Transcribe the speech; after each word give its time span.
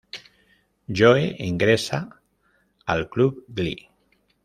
Joe 1.01 1.27
ingresa 1.49 2.09
al 2.85 3.07
club 3.07 3.45
Glee. 3.47 3.87